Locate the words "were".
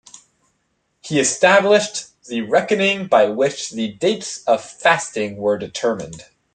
5.37-5.59